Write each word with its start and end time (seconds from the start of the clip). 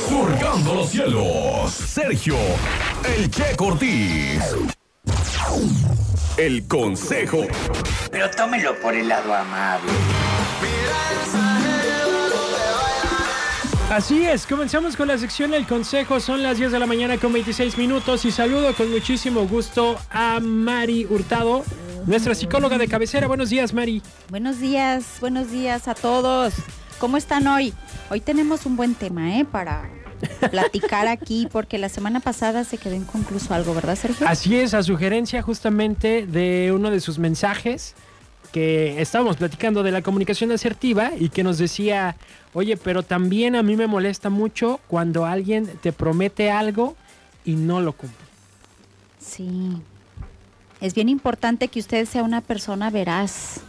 Surcando 0.00 0.74
los 0.74 0.90
cielos, 0.90 1.72
Sergio, 1.72 2.36
el 3.16 3.30
Che 3.30 3.56
Cortés. 3.56 4.54
El 6.36 6.66
consejo. 6.68 7.46
Pero 8.10 8.30
tómelo 8.30 8.78
por 8.80 8.94
el 8.94 9.08
lado 9.08 9.34
amable. 9.34 9.90
Así 13.90 14.24
es, 14.24 14.46
comenzamos 14.46 14.96
con 14.96 15.08
la 15.08 15.16
sección 15.16 15.54
El 15.54 15.66
Consejo. 15.66 16.20
Son 16.20 16.42
las 16.42 16.58
10 16.58 16.72
de 16.72 16.78
la 16.78 16.86
mañana 16.86 17.18
con 17.18 17.32
26 17.32 17.78
minutos 17.78 18.24
y 18.24 18.32
saludo 18.32 18.74
con 18.74 18.90
muchísimo 18.90 19.46
gusto 19.46 19.96
a 20.10 20.40
Mari 20.40 21.06
Hurtado, 21.06 21.64
nuestra 22.04 22.34
psicóloga 22.34 22.78
de 22.78 22.88
cabecera. 22.88 23.26
Buenos 23.28 23.48
días, 23.48 23.72
Mari. 23.72 24.02
Buenos 24.28 24.60
días, 24.60 25.18
buenos 25.20 25.50
días 25.50 25.88
a 25.88 25.94
todos. 25.94 26.54
¿Cómo 26.98 27.18
están 27.18 27.46
hoy? 27.46 27.74
Hoy 28.10 28.20
tenemos 28.20 28.64
un 28.64 28.76
buen 28.76 28.94
tema, 28.94 29.38
¿eh? 29.38 29.44
Para 29.44 29.88
platicar 30.50 31.08
aquí, 31.08 31.46
porque 31.52 31.76
la 31.76 31.90
semana 31.90 32.20
pasada 32.20 32.64
se 32.64 32.78
quedó 32.78 32.94
inconcluso 32.94 33.52
algo, 33.52 33.74
¿verdad, 33.74 33.96
Sergio? 33.96 34.26
Así 34.26 34.56
es, 34.56 34.72
a 34.72 34.82
sugerencia 34.82 35.42
justamente 35.42 36.26
de 36.26 36.72
uno 36.74 36.90
de 36.90 37.00
sus 37.00 37.18
mensajes 37.18 37.94
que 38.50 38.98
estábamos 39.02 39.36
platicando 39.36 39.82
de 39.82 39.90
la 39.90 40.00
comunicación 40.00 40.50
asertiva 40.52 41.10
y 41.18 41.28
que 41.28 41.42
nos 41.42 41.58
decía, 41.58 42.16
oye, 42.54 42.78
pero 42.78 43.02
también 43.02 43.56
a 43.56 43.62
mí 43.62 43.76
me 43.76 43.86
molesta 43.86 44.30
mucho 44.30 44.80
cuando 44.88 45.26
alguien 45.26 45.66
te 45.82 45.92
promete 45.92 46.50
algo 46.50 46.96
y 47.44 47.56
no 47.56 47.82
lo 47.82 47.92
cumple. 47.92 48.24
Sí. 49.18 49.82
Es 50.80 50.94
bien 50.94 51.10
importante 51.10 51.68
que 51.68 51.80
usted 51.80 52.06
sea 52.06 52.22
una 52.22 52.40
persona 52.40 52.88
veraz. 52.88 53.60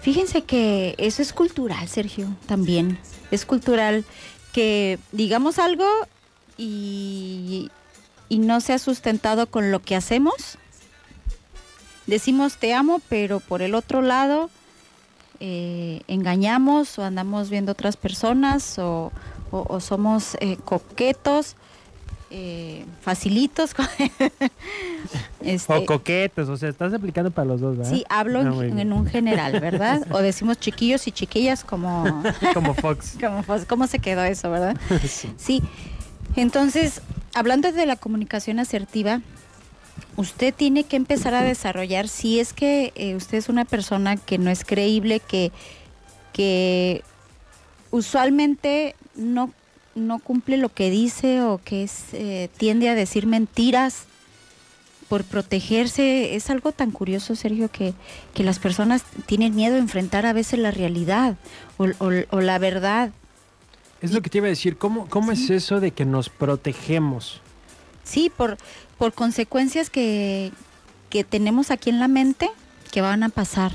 Fíjense 0.00 0.44
que 0.44 0.94
eso 0.98 1.22
es 1.22 1.32
cultural, 1.32 1.88
Sergio, 1.88 2.28
también. 2.46 2.98
Es 3.30 3.44
cultural 3.44 4.04
que 4.52 4.98
digamos 5.12 5.58
algo 5.58 5.86
y, 6.56 7.70
y 8.28 8.38
no 8.38 8.60
sea 8.60 8.78
sustentado 8.78 9.46
con 9.48 9.70
lo 9.70 9.80
que 9.80 9.96
hacemos 9.96 10.58
decimos 12.08 12.56
te 12.56 12.74
amo, 12.74 13.00
pero 13.08 13.38
por 13.38 13.62
el 13.62 13.74
otro 13.74 14.02
lado 14.02 14.50
eh, 15.40 16.00
engañamos 16.08 16.98
o 16.98 17.04
andamos 17.04 17.50
viendo 17.50 17.72
otras 17.72 17.96
personas 17.96 18.78
o, 18.78 19.12
somos 19.80 20.36
eh, 20.40 20.58
coquetos. 20.64 21.54
Eh, 22.30 22.84
facilitos 23.00 23.74
este, 25.40 25.72
o 25.72 25.86
coquetos, 25.86 26.50
o 26.50 26.58
sea, 26.58 26.68
estás 26.68 26.92
aplicando 26.92 27.30
para 27.30 27.46
los 27.46 27.60
dos, 27.62 27.78
¿verdad? 27.78 27.90
Sí, 27.90 28.04
hablo 28.10 28.40
ah, 28.40 28.64
en, 28.66 28.92
un 28.92 29.06
general, 29.06 29.58
¿verdad? 29.60 30.06
o 30.10 30.18
decimos 30.18 30.58
chiquillos 30.60 31.06
y 31.06 31.12
chiquillas 31.12 31.64
como 31.64 32.22
como 32.54 32.74
Fox. 32.74 33.16
como 33.18 33.42
Fox. 33.42 33.64
¿Cómo 33.64 33.86
se 33.86 33.98
quedó 33.98 34.24
eso, 34.24 34.50
verdad? 34.50 34.76
sí. 35.06 35.30
sí. 35.38 35.62
Entonces, 36.36 37.00
hablando 37.34 37.72
de 37.72 37.86
la 37.86 37.96
comunicación 37.96 38.58
asertiva, 38.58 39.22
usted 40.16 40.54
tiene 40.54 40.84
que 40.84 40.96
empezar 40.96 41.34
a 41.34 41.42
desarrollar, 41.42 42.08
si 42.08 42.40
es 42.40 42.52
que 42.52 42.92
eh, 42.94 43.14
usted 43.14 43.38
es 43.38 43.48
una 43.48 43.64
persona 43.64 44.16
que 44.16 44.36
no 44.36 44.50
es 44.50 44.64
creíble, 44.64 45.20
que, 45.20 45.50
que 46.32 47.02
usualmente 47.90 48.94
no, 49.14 49.52
no 49.98 50.18
cumple 50.18 50.56
lo 50.56 50.68
que 50.68 50.90
dice 50.90 51.42
o 51.42 51.58
que 51.62 51.82
es, 51.82 52.04
eh, 52.12 52.48
tiende 52.56 52.88
a 52.88 52.94
decir 52.94 53.26
mentiras 53.26 54.06
por 55.08 55.24
protegerse, 55.24 56.36
es 56.36 56.50
algo 56.50 56.72
tan 56.72 56.90
curioso, 56.90 57.34
Sergio, 57.34 57.70
que, 57.70 57.94
que 58.34 58.44
las 58.44 58.58
personas 58.58 59.02
tienen 59.26 59.56
miedo 59.56 59.76
a 59.76 59.78
enfrentar 59.78 60.26
a 60.26 60.34
veces 60.34 60.58
la 60.58 60.70
realidad 60.70 61.36
o, 61.78 62.40
la 62.40 62.58
verdad. 62.58 63.10
Es 64.02 64.12
lo 64.12 64.20
que 64.20 64.30
te 64.30 64.38
iba 64.38 64.46
a 64.46 64.50
decir, 64.50 64.76
¿cómo, 64.76 65.08
cómo 65.08 65.32
es 65.32 65.50
eso 65.50 65.80
de 65.80 65.92
que 65.92 66.04
nos 66.04 66.28
protegemos? 66.28 67.40
Sí, 68.04 68.30
por, 68.34 68.58
por 68.98 69.12
consecuencias 69.14 69.90
que, 69.90 70.52
tenemos 71.30 71.70
aquí 71.70 71.88
en 71.88 72.00
la 72.00 72.08
mente 72.08 72.50
que 72.92 73.00
van 73.00 73.22
a 73.22 73.30
pasar 73.30 73.72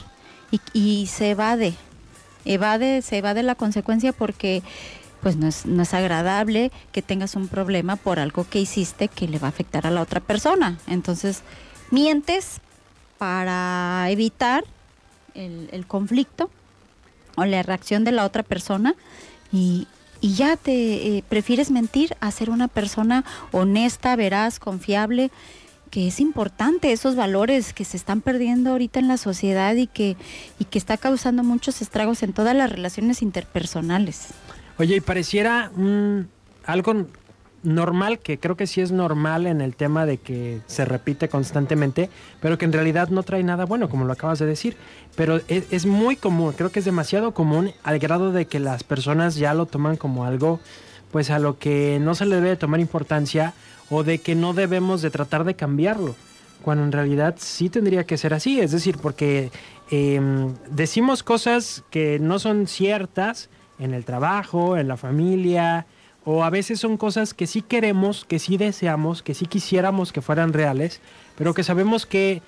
y, 0.52 0.62
y, 0.74 1.08
se 1.08 1.32
evade, 1.32 1.74
evade, 2.46 3.02
se 3.02 3.18
evade 3.18 3.42
la 3.42 3.56
consecuencia 3.56 4.14
porque 4.14 4.62
pues 5.24 5.38
no 5.38 5.48
es, 5.48 5.66
no 5.66 5.82
es 5.84 5.94
agradable 5.94 6.72
que 6.92 7.02
tengas 7.02 7.36
un 7.36 7.48
problema 7.48 7.96
por 7.96 8.20
algo 8.20 8.46
que 8.48 8.60
hiciste 8.60 9.08
que 9.08 9.28
le 9.28 9.40
va 9.40 9.48
a 9.48 9.50
afectar 9.50 9.88
a 9.88 9.92
la 9.92 10.02
otra 10.02 10.20
persona. 10.20 10.78
Entonces, 10.86 11.42
mientes 11.90 12.60
para 13.18 14.06
evitar 14.10 14.66
el, 15.34 15.86
conflicto 15.88 16.50
o 17.36 17.46
la 17.46 17.64
reacción 17.64 18.04
de 18.04 18.12
la 18.12 18.26
otra 18.26 18.44
persona 18.44 18.96
y, 19.52 19.88
y 20.20 20.36
ya 20.36 20.58
te 20.58 21.18
eh, 21.18 21.24
prefieres 21.28 21.72
mentir 21.72 22.16
a 22.20 22.30
ser 22.32 22.50
una 22.50 22.68
persona 22.68 23.24
honesta, 23.52 24.16
veraz, 24.16 24.60
confiable, 24.60 25.32
que 25.90 26.08
es 26.08 26.20
importante 26.20 26.92
esos 26.92 27.16
valores 27.16 27.72
que 27.72 27.86
se 27.86 27.98
están 27.98 28.22
perdiendo 28.22 28.72
ahorita 28.72 29.00
en 29.00 29.08
la 29.08 29.18
sociedad 29.18 29.76
y 29.76 29.88
que, 29.88 30.18
y 30.58 30.66
que 30.66 30.80
está 30.80 30.98
causando 30.98 31.44
muchos 31.44 31.82
estragos 31.82 32.24
en 32.24 32.34
todas 32.34 32.56
las 32.56 32.72
relaciones 32.72 33.22
interpersonales. 33.22 34.30
Oye, 34.80 34.98
y 34.98 35.02
pareciera 35.02 35.72
algo 36.66 37.06
normal, 37.64 38.20
que 38.20 38.38
creo 38.38 38.58
que 38.58 38.68
sí 38.68 38.82
es 38.82 38.92
normal 38.92 39.48
en 39.48 39.62
el 39.62 39.76
tema 39.76 40.06
de 40.06 40.18
que 40.18 40.62
se 40.68 40.86
repite 40.86 41.30
constantemente, 41.30 42.10
pero 42.42 42.58
que 42.58 42.66
en 42.66 42.74
realidad 42.74 43.10
no 43.10 43.24
trae 43.24 43.44
nada 43.44 43.66
bueno, 43.66 43.90
como 43.90 44.06
lo 44.06 44.14
acabas 44.14 44.40
de 44.40 44.46
decir. 44.46 44.76
Pero 45.16 45.42
es, 45.48 45.86
muy 45.86 46.16
común, 46.16 46.54
creo 46.54 46.72
que 46.72 46.80
es 46.80 46.86
demasiado 46.86 47.34
común 47.34 47.72
al 47.84 48.00
grado 48.00 48.32
de 48.32 48.46
que 48.46 48.60
las 48.60 48.84
personas 48.84 49.36
ya 49.36 49.54
lo 49.54 49.66
toman 49.66 49.96
como 49.96 50.26
algo, 50.26 50.60
pues 51.12 51.30
a 51.30 51.40
lo 51.40 51.58
que 51.58 52.00
no 52.02 52.16
se 52.16 52.26
le 52.26 52.36
debe 52.36 52.56
tomar 52.56 52.80
importancia 52.80 53.54
o 53.90 54.04
de 54.04 54.20
que 54.20 54.36
no 54.36 54.54
debemos 54.54 55.02
de 55.02 55.12
tratar 55.12 55.44
de 55.44 55.56
cambiarlo, 55.56 56.16
cuando 56.62 56.84
en 56.84 56.92
realidad 56.92 57.36
sí 57.38 57.70
tendría 57.70 58.06
que 58.06 58.18
ser 58.18 58.34
así, 58.34 58.60
es 58.60 58.72
decir, 58.72 58.98
porque 58.98 59.52
em, 59.92 60.56
decimos 60.72 61.22
cosas 61.22 61.84
que 61.92 62.18
no 62.20 62.40
son 62.40 62.68
ciertas 62.68 63.50
en 63.80 63.94
el 63.94 64.06
trabajo, 64.06 64.78
en 64.78 64.88
la 64.88 64.98
familia, 64.98 65.86
o 66.26 66.44
a 66.44 66.50
veces 66.50 66.80
son 66.80 66.98
cosas 66.98 67.34
que 67.34 67.48
sí 67.48 67.62
queremos, 67.62 68.26
que 68.26 68.40
sí 68.40 68.58
deseamos, 68.58 69.22
que 69.22 69.34
sí 69.34 69.46
quisiéramos 69.46 70.12
que 70.12 70.22
fueran 70.22 70.54
reales, 70.54 71.02
pero 71.38 71.54
que 71.54 71.64
sabemos 71.64 72.06
que, 72.06 72.42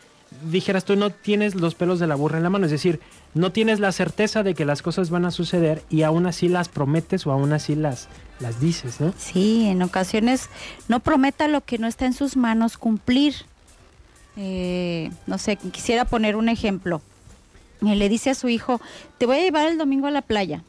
dijeras 0.50 0.86
tú, 0.86 0.96
no 0.96 1.10
tienes 1.10 1.56
los 1.56 1.76
pelos 1.76 2.00
de 2.00 2.08
la 2.08 2.16
burra 2.16 2.38
en 2.38 2.44
la 2.44 2.50
mano, 2.50 2.66
es 2.66 2.72
decir, 2.72 3.00
no 3.34 3.52
tienes 3.52 3.80
la 3.80 3.92
certeza 3.92 4.44
de 4.44 4.54
que 4.54 4.66
las 4.66 4.82
cosas 4.82 5.10
van 5.10 5.26
a 5.26 5.32
suceder 5.32 5.84
y 5.90 6.04
aún 6.04 6.26
así 6.26 6.48
las 6.48 6.70
prometes 6.70 7.28
o 7.28 7.32
aún 7.32 7.52
así 7.52 7.76
las, 7.76 8.08
las 8.40 8.62
dices, 8.62 9.02
¿no? 9.02 9.14
Sí, 9.18 9.68
en 9.68 9.82
ocasiones 9.82 10.50
no 10.88 11.02
prometa 11.02 11.48
lo 11.48 11.62
que 11.62 11.78
no 11.78 11.88
está 11.88 12.06
en 12.06 12.14
sus 12.14 12.38
manos 12.38 12.78
cumplir. 12.78 13.36
Eh, 14.38 15.12
no 15.28 15.38
sé, 15.38 15.58
quisiera 15.58 16.06
poner 16.06 16.36
un 16.36 16.50
ejemplo. 16.50 17.02
Le 17.82 18.10
dice 18.10 18.30
a 18.30 18.36
su 18.36 18.48
hijo, 18.48 18.80
te 19.18 19.26
voy 19.26 19.38
a 19.38 19.42
llevar 19.42 19.68
el 19.68 19.78
domingo 19.78 20.08
a 20.08 20.12
la 20.12 20.22
playa 20.22 20.64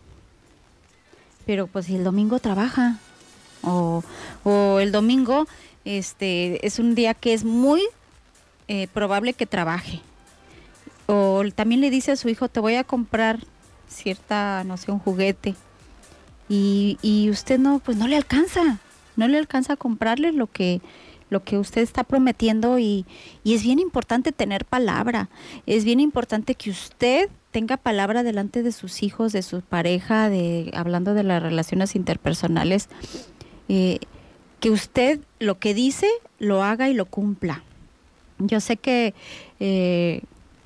pero 1.47 1.69
pues 1.69 1.87
si 1.87 1.95
el 1.95 2.05
domingo 2.05 2.39
trabaja 2.41 2.99
o, 3.62 4.03
el 4.81 4.93
domingo 4.93 5.47
este 5.84 6.65
es 6.67 6.79
un 6.79 6.95
día 6.95 7.15
que 7.15 7.33
es 7.33 7.45
muy 7.45 7.83
eh, 8.69 8.89
probable 8.93 9.33
que 9.33 9.47
trabaje. 9.47 10.01
O 11.07 11.43
también 11.55 11.81
le 11.81 11.91
dice 11.91 12.12
a 12.12 12.17
su 12.17 12.29
hijo 12.29 12.49
te 12.49 12.61
voy 12.61 12.75
a 12.75 12.84
comprar 12.84 13.39
cierta 13.89 14.65
no 14.65 14.77
sé 14.77 14.91
un 14.91 14.99
juguete 14.99 15.55
y, 16.49 16.99
y 17.03 17.31
usted 17.31 17.59
no 17.59 17.78
pues 17.78 17.97
no 17.97 18.09
le 18.09 18.17
alcanza 18.17 18.78
no 19.15 19.28
le 19.28 19.39
alcanza 19.39 19.75
a 19.75 19.77
comprarle 19.77 20.33
lo 20.33 20.49
que 20.49 20.81
lo 21.31 21.43
que 21.43 21.59
usted 21.59 21.83
está 21.83 22.05
prometiendo 22.05 22.78
y, 22.78 23.05
y, 23.43 23.55
es 23.55 23.63
bien 23.65 23.81
importante 23.81 24.31
tener 24.31 24.65
palabra, 24.65 25.28
es 25.67 25.84
bien 25.84 25.99
importante 25.99 26.55
que 26.55 26.71
usted 26.71 27.28
tenga 27.56 27.78
palabra 27.78 28.22
delante 28.22 28.62
de 28.62 28.71
sus 28.71 29.03
hijos, 29.03 29.33
de 29.33 29.41
su 29.41 29.62
pareja, 29.62 30.28
de 30.28 30.71
hablando 30.75 31.15
de 31.15 31.22
las 31.22 31.43
relaciones 31.43 31.97
interpersonales, 31.97 32.91
eh, 33.71 33.98
que 34.60 34.69
usted 34.69 35.21
lo 35.39 35.59
que 35.59 35.72
dice 35.72 36.07
lo 36.39 36.63
haga 36.63 36.91
y 36.91 36.92
lo 36.92 37.07
cumpla. 37.07 37.63
Yo 38.39 38.60
sé 38.60 38.77
que 38.77 39.15
eh, 39.59 40.21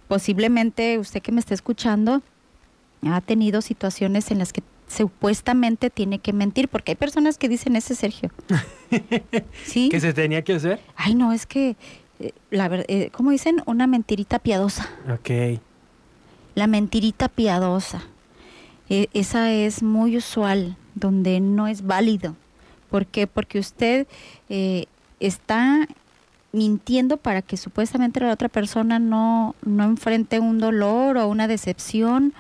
posiblemente 0.08 0.98
usted 0.98 1.22
que 1.22 1.30
me 1.30 1.38
está 1.38 1.54
escuchando 1.54 2.22
ha 3.06 3.20
tenido 3.20 3.62
situaciones 3.62 4.32
en 4.32 4.40
las 4.40 4.52
que 4.52 4.64
supuestamente 4.88 5.90
tiene 5.90 6.18
que 6.18 6.32
mentir, 6.32 6.66
porque 6.66 6.90
hay 6.90 6.96
personas 6.96 7.38
que 7.38 7.48
dicen 7.48 7.76
ese 7.76 7.94
Sergio. 7.94 8.32
¿Sí? 9.64 9.90
¿Que 9.90 10.00
se 10.00 10.12
tenía 10.12 10.42
que 10.42 10.54
hacer? 10.54 10.80
Ay, 10.96 11.14
no, 11.14 11.32
es 11.32 11.46
que, 11.46 11.76
eh, 12.18 12.32
la 12.50 12.66
verdad, 12.66 12.86
¿cómo 13.12 13.30
dicen? 13.30 13.62
Una 13.66 13.86
mentirita 13.86 14.40
piadosa. 14.40 14.90
Ok 15.08 15.60
la 16.54 16.66
mentirita 16.66 17.28
piadosa. 17.28 18.02
E, 18.88 19.08
esa 19.14 19.52
es 19.52 19.82
muy 19.82 20.16
usual, 20.16 20.76
donde 20.94 21.40
no 21.40 21.68
es 21.68 21.86
válido. 21.86 22.34
¿Por 22.90 23.06
qué? 23.06 23.26
Porque 23.26 23.58
usted 23.58 24.06
eh, 24.48 24.86
está 25.20 25.86
mintiendo 26.52 27.16
para 27.16 27.42
que 27.42 27.56
supuestamente 27.56 28.18
la 28.18 28.32
otra 28.32 28.48
persona 28.48 28.98
no, 28.98 29.54
no 29.64 29.84
enfrente 29.84 30.40
un 30.40 30.58
dolor 30.58 31.16
o 31.18 31.28
una 31.28 31.46
decepción, 31.46 32.34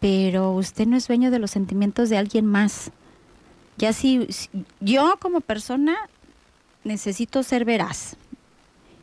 pero 0.00 0.52
usted 0.52 0.86
no 0.86 0.96
es 0.96 1.08
dueño 1.08 1.30
de 1.30 1.38
los 1.38 1.50
sentimientos 1.50 2.10
de 2.10 2.18
alguien 2.18 2.44
más. 2.44 2.90
Ya 3.78 3.92
si, 3.94 4.26
si- 4.30 4.50
yo 4.80 5.16
como 5.20 5.40
persona 5.40 5.96
necesito 6.84 7.42
ser 7.42 7.64
veraz 7.64 8.16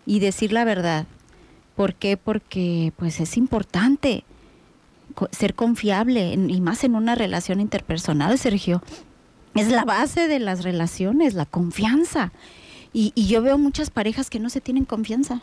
y 0.05 0.19
decir 0.19 0.53
la 0.53 0.63
verdad. 0.65 1.07
¿Por 1.75 1.95
qué? 1.95 2.15
Porque 2.15 2.93
pues 2.97 3.19
es 3.19 3.35
importante 3.37 4.23
ser 5.31 5.55
confiable 5.55 6.33
y 6.33 6.61
más 6.61 6.83
en 6.83 6.95
una 6.95 7.15
relación 7.15 7.59
interpersonal, 7.59 8.37
Sergio. 8.37 8.81
Es 9.55 9.69
la 9.69 9.85
base 9.85 10.27
de 10.27 10.39
las 10.39 10.63
relaciones, 10.63 11.33
la 11.33 11.45
confianza. 11.45 12.31
Y, 12.91 13.11
y 13.15 13.27
yo 13.27 13.41
veo 13.41 13.57
muchas 13.57 13.89
parejas 13.89 14.29
que 14.29 14.39
no 14.39 14.49
se 14.49 14.61
tienen 14.61 14.85
confianza. 14.85 15.41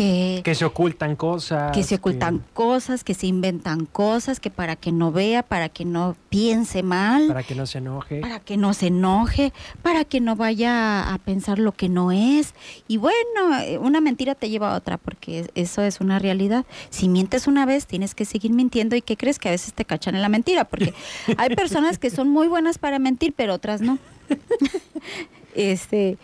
Que, 0.00 0.40
Que 0.42 0.54
se 0.54 0.64
ocultan 0.64 1.14
cosas. 1.14 1.72
que 1.72 1.82
se 1.82 1.96
ocultan 1.96 2.42
cosas, 2.54 3.04
que 3.04 3.12
se 3.12 3.26
inventan 3.26 3.84
cosas, 3.84 4.40
que 4.40 4.48
para 4.48 4.74
que 4.74 4.92
no 4.92 5.12
vea, 5.12 5.42
para 5.42 5.68
que 5.68 5.84
no 5.84 6.16
piense 6.30 6.82
mal, 6.82 7.26
Para 7.28 7.42
que 7.42 7.54
no 7.54 7.66
se 7.66 7.78
enoje. 7.78 8.20
para 8.22 8.40
que 8.40 8.56
no 8.56 8.72
se 8.72 8.86
enoje, 8.86 9.52
para 9.82 10.06
que 10.06 10.20
no 10.22 10.36
vaya 10.36 11.12
a 11.12 11.18
pensar 11.18 11.58
lo 11.58 11.72
que 11.72 11.90
no 11.90 12.12
es. 12.12 12.54
Y 12.88 12.96
bueno, 12.96 13.58
eh, 13.62 13.76
una 13.76 14.00
mentira 14.00 14.34
te 14.34 14.48
lleva 14.48 14.72
a 14.72 14.76
otra, 14.78 14.96
porque 14.96 15.50
eso 15.54 15.82
es 15.82 16.00
una 16.00 16.18
realidad. 16.18 16.64
Si 16.88 17.06
mientes 17.06 17.46
una 17.46 17.66
vez, 17.66 17.84
tienes 17.86 18.14
que 18.14 18.24
seguir 18.24 18.52
mintiendo 18.54 18.96
y 18.96 19.02
¿qué 19.02 19.18
crees? 19.18 19.38
Que 19.38 19.48
a 19.48 19.52
veces 19.52 19.74
te 19.74 19.84
cachan 19.84 20.14
en 20.14 20.22
la 20.22 20.30
mentira, 20.30 20.64
porque 20.64 20.94
hay 21.36 21.54
personas 21.54 21.98
que 21.98 22.08
son 22.08 22.30
muy 22.30 22.48
buenas 22.48 22.78
para 22.78 22.98
mentir, 22.98 23.34
pero 23.36 23.52
otras 23.52 23.82
no. 23.82 23.98
este 25.54 26.16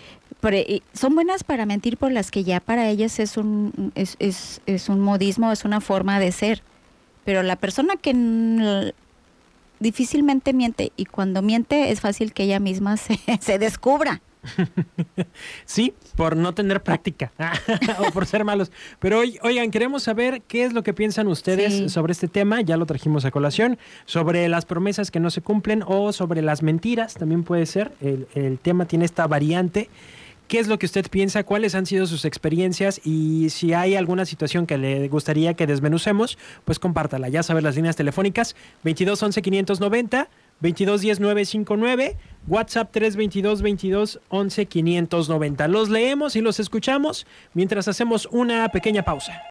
son 0.92 1.14
buenas 1.14 1.44
para 1.44 1.66
mentir 1.66 1.96
por 1.96 2.12
las 2.12 2.30
que 2.30 2.44
ya 2.44 2.60
para 2.60 2.88
ellas 2.88 3.18
es 3.18 3.36
un 3.36 3.92
es, 3.94 4.16
es, 4.18 4.60
es 4.66 4.88
un 4.88 5.00
modismo, 5.00 5.50
es 5.52 5.64
una 5.64 5.80
forma 5.80 6.20
de 6.20 6.30
ser. 6.32 6.62
Pero 7.24 7.42
la 7.42 7.56
persona 7.56 7.94
que 7.96 8.92
difícilmente 9.80 10.52
miente 10.52 10.92
y 10.96 11.04
cuando 11.04 11.42
miente 11.42 11.90
es 11.90 12.00
fácil 12.00 12.32
que 12.32 12.44
ella 12.44 12.60
misma 12.60 12.96
se, 12.96 13.18
se 13.40 13.58
descubra. 13.58 14.20
Sí, 15.64 15.92
por 16.14 16.36
no 16.36 16.54
tener 16.54 16.80
práctica 16.82 17.32
o 17.98 18.12
por 18.12 18.26
ser 18.26 18.44
malos. 18.44 18.70
Pero 19.00 19.18
oigan, 19.42 19.70
queremos 19.72 20.04
saber 20.04 20.40
qué 20.42 20.64
es 20.64 20.72
lo 20.72 20.82
que 20.84 20.94
piensan 20.94 21.26
ustedes 21.26 21.74
Sí. 21.74 21.88
sobre 21.88 22.12
este 22.12 22.28
tema. 22.28 22.60
Ya 22.60 22.76
lo 22.76 22.86
trajimos 22.86 23.24
a 23.24 23.32
colación. 23.32 23.76
Sobre 24.04 24.48
las 24.48 24.64
promesas 24.64 25.10
que 25.10 25.18
no 25.18 25.30
se 25.30 25.40
cumplen 25.40 25.82
o 25.84 26.12
sobre 26.12 26.42
las 26.42 26.62
mentiras, 26.62 27.14
también 27.14 27.42
puede 27.42 27.66
ser. 27.66 27.92
El, 28.00 28.28
el 28.34 28.58
tema 28.60 28.86
tiene 28.86 29.04
esta 29.04 29.26
variante. 29.26 29.88
¿Qué 30.48 30.60
es 30.60 30.68
lo 30.68 30.78
que 30.78 30.86
usted 30.86 31.06
piensa? 31.10 31.42
¿Cuáles 31.42 31.74
han 31.74 31.86
sido 31.86 32.06
sus 32.06 32.24
experiencias? 32.24 33.00
Y 33.04 33.50
si 33.50 33.72
hay 33.72 33.96
alguna 33.96 34.24
situación 34.24 34.66
que 34.66 34.78
le 34.78 35.08
gustaría 35.08 35.54
que 35.54 35.66
desmenucemos, 35.66 36.38
pues 36.64 36.78
compártala. 36.78 37.28
Ya 37.28 37.42
sabes 37.42 37.64
las 37.64 37.74
líneas 37.74 37.96
telefónicas 37.96 38.54
22 38.84 39.20
11 39.20 39.42
590, 39.42 40.28
22 40.60 41.00
10 41.00 41.20
959, 41.20 42.16
WhatsApp 42.46 42.92
322 42.92 43.62
22 43.62 44.20
11 44.28 44.66
590. 44.66 45.66
Los 45.66 45.88
leemos 45.88 46.36
y 46.36 46.40
los 46.40 46.60
escuchamos 46.60 47.26
mientras 47.52 47.88
hacemos 47.88 48.28
una 48.30 48.68
pequeña 48.68 49.02
pausa. 49.02 49.42